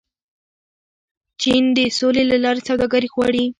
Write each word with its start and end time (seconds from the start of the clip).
چین 1.41 1.63
د 1.77 1.79
سولې 1.99 2.23
له 2.31 2.37
لارې 2.43 2.61
سوداګري 2.69 3.07
غواړي. 3.13 3.45